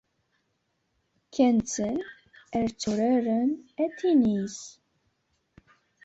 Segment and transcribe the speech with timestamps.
[1.25, 1.97] Kkan-tt-nn
[2.57, 3.51] ar tturaren
[3.83, 4.59] atinis.